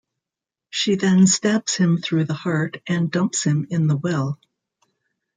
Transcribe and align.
She 0.71 0.95
then 0.95 1.27
stabs 1.27 1.75
him 1.75 1.99
through 1.99 2.23
the 2.25 2.33
heart 2.33 2.81
and 2.87 3.11
dumps 3.11 3.43
him 3.43 3.67
in 3.69 3.85
the 3.85 3.97
well. 3.97 4.39